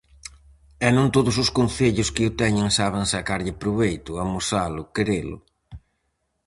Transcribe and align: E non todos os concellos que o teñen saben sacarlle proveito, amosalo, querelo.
E 0.87 0.89
non 0.95 1.07
todos 1.15 1.35
os 1.43 1.49
concellos 1.57 2.09
que 2.15 2.23
o 2.29 2.35
teñen 2.41 2.67
saben 2.79 3.05
sacarlle 3.13 3.53
proveito, 3.61 4.11
amosalo, 4.23 4.81
querelo. 4.95 5.37